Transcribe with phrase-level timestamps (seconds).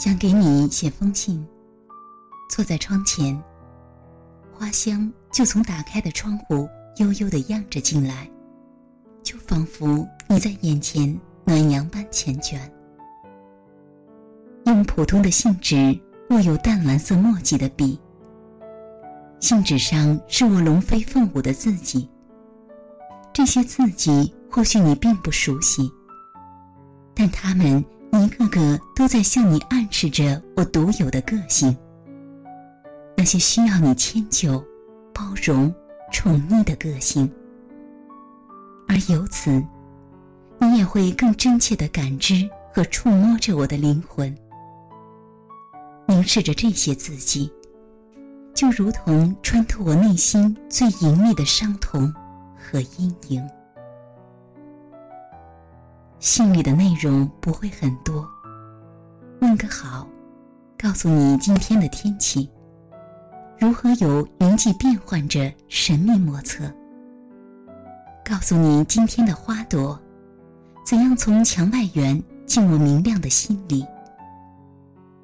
[0.00, 1.46] 想给你写封信。
[2.48, 3.38] 坐在窗前，
[4.50, 8.26] 花香就从打开的窗户悠悠地漾着进来，
[9.22, 11.14] 就仿佛你在眼前
[11.44, 12.58] 暖阳般缱绻。
[14.64, 18.00] 用普通的信纸，握有淡蓝色墨迹的笔。
[19.38, 22.08] 信纸上是我龙飞凤舞的字迹。
[23.34, 25.92] 这些字迹或许你并不熟悉，
[27.14, 31.76] 但它们一个个都在向你暗示着我独有的个性。
[33.16, 34.58] 那些需要你迁就、
[35.12, 35.72] 包容、
[36.10, 37.30] 宠溺的个性，
[38.88, 39.62] 而由此，
[40.58, 44.34] 你也会更真切的感知和触摸着我的灵魂。
[46.06, 47.52] 凝视着这些字迹，
[48.54, 52.12] 就如同穿透我内心最隐秘的伤痛
[52.56, 53.48] 和阴影。
[56.20, 58.28] 信里的内容不会很多，
[59.40, 60.06] 问个好，
[60.78, 62.46] 告诉你今天的天气。
[63.58, 66.70] 如何有云际变换着神秘莫测？
[68.22, 69.98] 告诉你今天的花朵，
[70.84, 73.86] 怎样从墙外缘进我明亮的心里？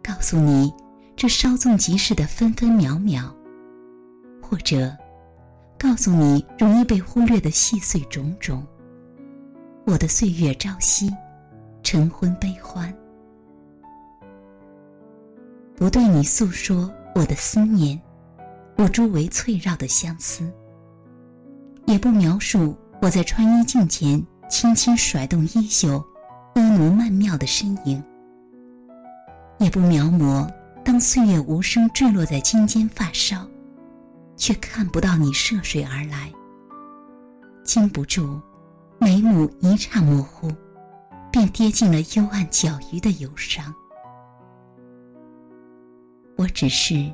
[0.00, 0.72] 告诉你
[1.16, 3.34] 这稍纵即逝的分分秒秒，
[4.40, 4.96] 或者
[5.76, 8.64] 告诉你容易被忽略的细碎种种。
[9.86, 11.14] 我的岁月朝夕，
[11.82, 12.90] 晨昏悲欢，
[15.76, 18.00] 不对你诉说我的思念。
[18.76, 20.50] 我周围翠绕的相思，
[21.86, 26.02] 也不描述我在穿衣镜前轻轻甩动衣袖、
[26.54, 28.02] 婀娜曼妙的身影，
[29.58, 30.50] 也不描摹
[30.82, 33.46] 当岁月无声坠落在襟间发梢，
[34.34, 36.32] 却看不到你涉水而来，
[37.62, 38.40] 禁不住
[39.04, 40.50] 眉目一刹模糊，
[41.30, 43.70] 便跌进了幽暗搅鱼的忧伤。
[46.38, 47.12] 我只是。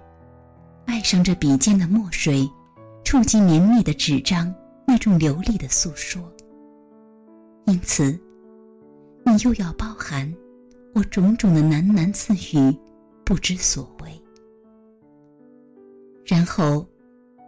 [0.87, 2.49] 爱上这笔尖的墨水，
[3.05, 4.55] 触及绵密的纸张，
[4.87, 6.23] 那种流利的诉说。
[7.67, 8.19] 因此，
[9.25, 10.33] 你又要包含
[10.95, 12.77] 我种种的喃喃自语，
[13.25, 14.23] 不知所谓。
[16.25, 16.87] 然后，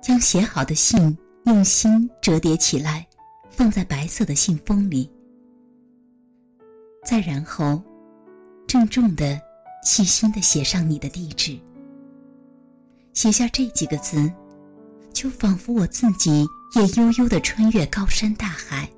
[0.03, 3.07] 将写好的信用心折叠起来，
[3.55, 5.11] 放在白色的信封里。
[7.05, 7.83] 再然后，
[8.67, 9.41] 郑重的、
[9.85, 11.59] 细心的写上你的地址。
[13.13, 14.33] 写下这几个字，
[15.13, 18.89] 就仿佛我自己也悠悠的穿越高山大海，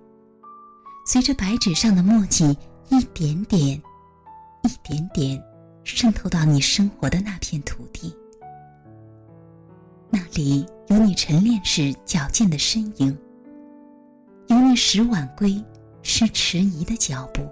[1.07, 2.57] 随着白纸上的墨迹
[2.91, 3.83] 一点点、
[4.63, 5.43] 一点点
[5.83, 8.15] 渗透到你生活的那片土地。
[10.11, 13.19] 那里有你晨练时矫健的身影，
[14.47, 15.63] 有你拾晚归
[16.03, 17.49] 是迟疑的脚步。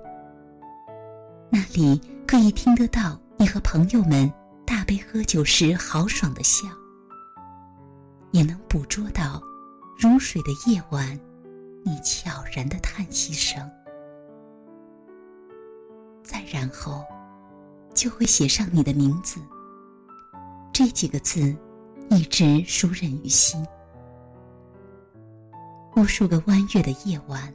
[1.51, 4.33] 那里可以听得到你和朋友们。
[4.65, 6.67] 大杯喝酒时豪爽的笑，
[8.31, 9.43] 也能捕捉到
[9.99, 11.21] 如水的夜晚，
[11.85, 13.61] 你悄然的叹息声。
[16.23, 17.05] 再然后，
[17.93, 19.39] 就会写上你的名字。
[20.73, 21.55] 这几个字，
[22.09, 23.63] 一直熟稔于心。
[25.95, 27.53] 无数个弯月的夜晚，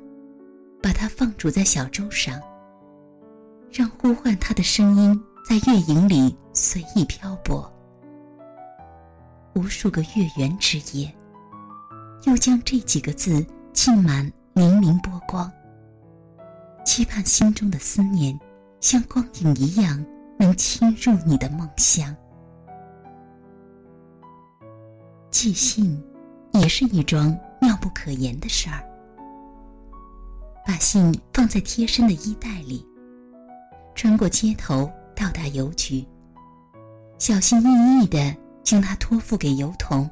[0.82, 2.40] 把它放逐在小舟上，
[3.72, 5.24] 让呼唤它的声音。
[5.50, 7.72] 在月影里随意漂泊，
[9.56, 11.10] 无数个月圆之夜，
[12.26, 15.50] 又将这几个字浸满粼粼波光，
[16.86, 18.38] 期盼心中的思念
[18.82, 20.06] 像光影一样
[20.38, 22.14] 能侵入你的梦乡。
[25.32, 25.98] 寄信
[26.52, 27.34] 也是一桩
[27.68, 28.82] 妙不可言的事儿，
[30.66, 32.88] 把信放在贴身的衣袋里，
[33.94, 34.90] 穿过街头。
[35.14, 36.06] 到达邮局，
[37.18, 38.34] 小心翼翼的
[38.64, 40.08] 将它托付给邮筒。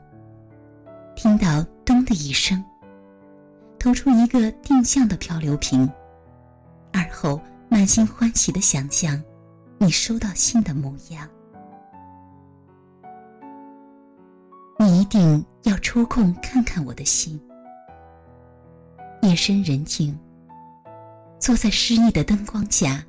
[1.16, 2.62] 听到“咚”的一声，
[3.78, 5.88] 投出一个定向的漂流瓶，
[6.92, 7.40] 而后
[7.70, 9.24] 满心欢喜的想象
[9.78, 11.30] 你收到信的模样。
[14.80, 17.40] 你一定要抽空看看我的信。
[19.26, 20.18] 夜深人静，
[21.40, 23.06] 坐在诗意的灯光下，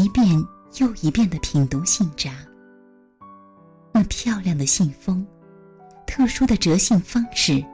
[0.00, 0.26] 一遍。
[0.80, 2.30] 又一遍的品读信札，
[3.90, 5.26] 那漂亮的信封，
[6.06, 7.64] 特殊的折信方式，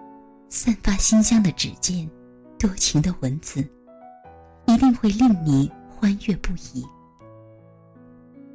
[0.48, 2.08] 散发馨香的纸笺，
[2.56, 3.68] 多情的文字，
[4.66, 6.86] 一定会令你欢悦不已。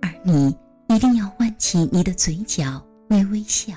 [0.02, 0.56] 而你
[0.88, 3.74] 一定要弯起你的嘴角，微微笑。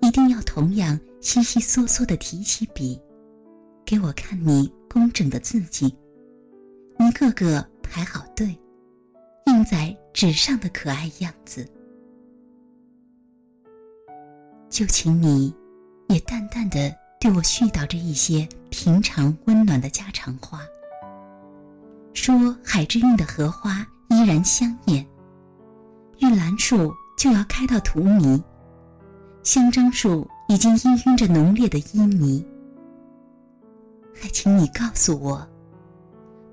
[0.00, 2.98] 一定要同样悉悉嗦嗦的提起笔，
[3.86, 5.94] 给我看你工整的字迹，
[6.98, 8.58] 一个个排好队。
[9.46, 11.64] 印在纸上的可爱样子。
[14.68, 15.54] 就请你，
[16.08, 20.62] 也淡淡的对我絮叨着一些平常温暖的家常话，
[22.12, 25.06] 说海之韵的荷花依然香艳，
[26.18, 28.42] 玉兰树就要开到荼蘼，
[29.44, 32.44] 香樟树已经氤氲着浓烈的旖旎。
[34.20, 35.46] 还请你告诉我，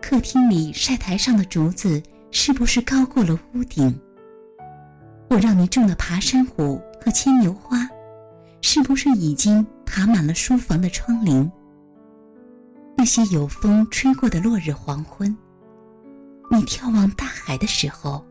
[0.01, 2.01] 客厅里晒台上的竹子
[2.31, 3.99] 是不是高过了屋顶？
[5.29, 7.89] 我让你种的爬山虎和牵牛花。
[8.65, 11.51] 是不是已经爬满了书房的窗棂？
[12.95, 15.35] 那些有风吹过的落日黄昏，
[16.49, 18.25] 你眺望大海的时候，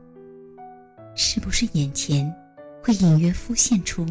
[1.14, 2.34] 是不是眼前
[2.82, 4.06] 会隐约浮现出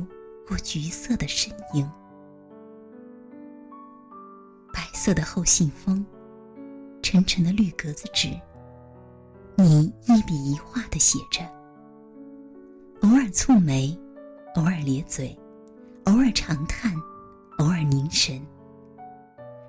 [0.48, 1.90] 我橘色的身影？
[5.04, 6.06] 色的厚信封，
[7.02, 8.30] 沉沉的绿格子纸，
[9.56, 11.42] 你一笔一画的写着，
[13.02, 13.98] 偶尔蹙眉，
[14.54, 15.36] 偶尔咧嘴。
[16.04, 16.94] 偶尔长叹，
[17.58, 18.40] 偶尔凝神。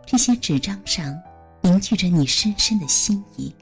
[0.05, 1.19] 这些纸张上
[1.63, 3.55] 凝聚着你深深的心意，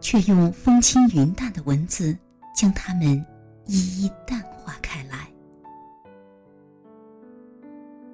[0.00, 2.18] 却用风轻云淡的文字
[2.56, 3.24] 将它们
[3.66, 5.30] 一一淡化开来。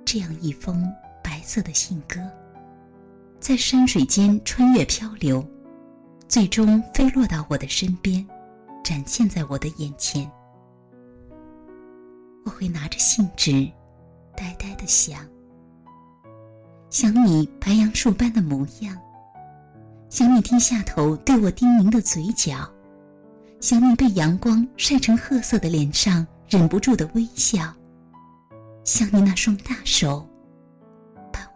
[0.04, 0.86] 这样一封
[1.46, 2.20] 色的信鸽，
[3.38, 5.46] 在山水间穿越漂流，
[6.26, 8.26] 最终飞落到我的身边，
[8.82, 10.28] 展现在我的眼前。
[12.44, 13.70] 我会拿着信纸，
[14.36, 15.24] 呆呆的想，
[16.90, 18.96] 想你白杨树般的模样，
[20.08, 22.68] 想你低下头对我叮咛的嘴角，
[23.60, 27.72] 想你被阳光晒成褐色的脸上忍不住的微笑，
[28.84, 30.28] 想你那双大手，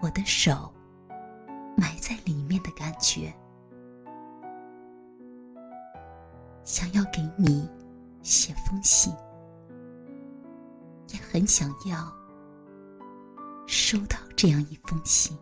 [0.00, 0.72] 我的手
[1.76, 3.32] 埋在里面的感觉，
[6.64, 7.68] 想要给你
[8.22, 9.14] 写封信。
[11.12, 12.12] 也很想要
[13.66, 15.36] 收到这样一封信。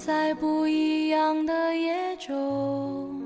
[0.00, 3.22] 在不一样的夜中，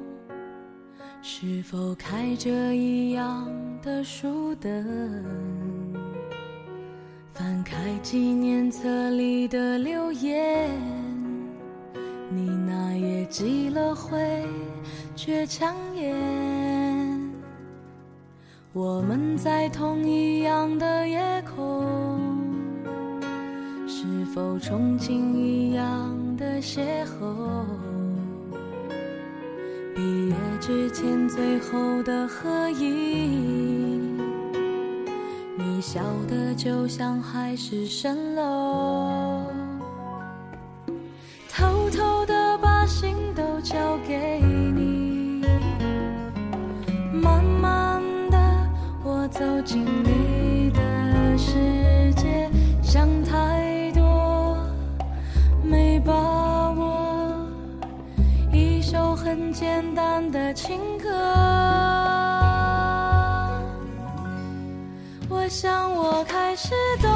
[1.22, 3.48] 是否开着一样
[3.80, 4.84] 的书灯？
[7.32, 10.68] 翻开纪念册里的留言，
[12.28, 14.18] 你那页积了灰
[15.14, 16.12] 却抢眼。
[18.72, 22.03] 我们在同一样的夜空。
[24.06, 27.64] 是否憧憬一样的邂逅？
[29.94, 34.18] 毕业之前最后的合影，
[35.56, 39.46] 你笑得就像海市蜃楼，
[41.48, 44.38] 偷偷的把心都交给
[44.74, 45.42] 你，
[47.10, 48.38] 慢慢的
[49.02, 49.82] 我走进
[59.54, 61.08] 简单的情歌，
[65.28, 66.70] 我想我开始
[67.00, 67.08] 懂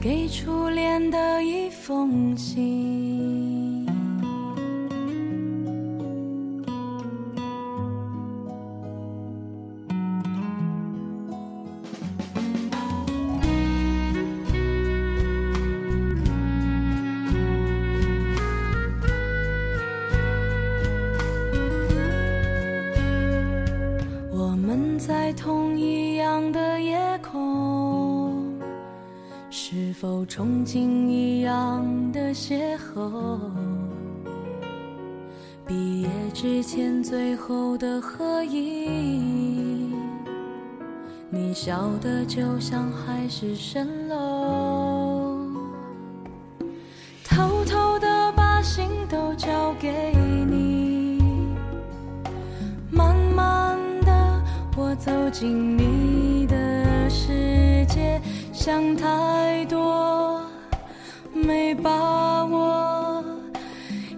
[0.00, 2.79] 给初恋的一封信。
[29.52, 33.40] 是否憧憬一样的邂逅？
[35.66, 39.92] 毕业之前最后的合影，
[41.30, 45.48] 你笑得就像海市蜃楼，
[47.24, 50.12] 偷偷的把心都交给
[50.48, 51.20] 你，
[52.88, 54.42] 慢慢的
[54.76, 56.29] 我走进你，
[58.62, 60.38] 想太多
[61.32, 63.24] 没把握。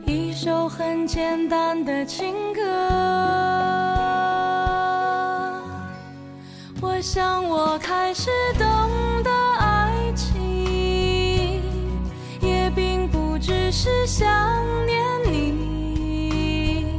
[0.05, 2.61] 一首很简单的情歌，
[6.81, 8.67] 我想我开始懂
[9.23, 9.31] 得
[9.61, 11.63] 爱情，
[12.41, 14.29] 也并不只是想
[14.87, 16.99] 念你，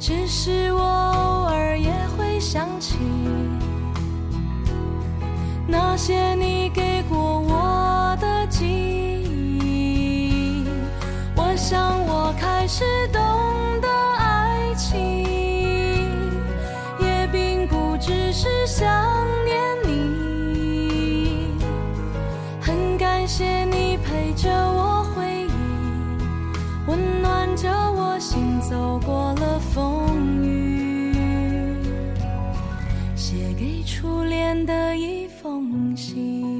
[0.00, 2.91] 只是我偶尔也会想起
[5.72, 7.91] 那些你给过我。
[36.12, 36.51] 心。